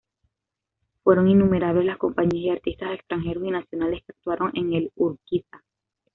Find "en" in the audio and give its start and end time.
4.55-4.73